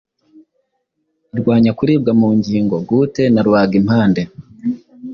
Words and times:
irwanya 1.35 1.71
kuribwa 1.77 2.11
mu 2.19 2.29
ngingo, 2.37 2.75
goute 2.87 3.23
na 3.29 3.41
rubagimpande. 3.45 4.21